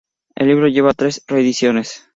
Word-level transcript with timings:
El 0.33 0.47
libro 0.47 0.67
lleva 0.67 0.95
tres 0.95 1.23
reediciones. 1.27 2.09